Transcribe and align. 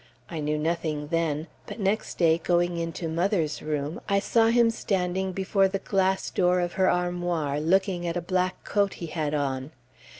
I 0.31 0.39
knew 0.39 0.57
nothing 0.57 1.09
then; 1.09 1.45
but 1.67 1.79
next 1.79 2.17
day, 2.17 2.39
going 2.39 2.77
into 2.77 3.07
mother's 3.07 3.61
room, 3.61 4.01
I 4.09 4.17
saw 4.17 4.47
him 4.47 4.71
standing 4.71 5.31
before 5.31 5.67
the 5.67 5.77
glass 5.77 6.31
door 6.31 6.59
of 6.59 6.73
her 6.73 6.89
armoir, 6.89 7.59
looking 7.61 8.07
at 8.07 8.17
a 8.17 8.19
black 8.21 8.63
coat 8.63 8.95
he 8.95 9.05
had 9.05 9.35
on. 9.35 9.69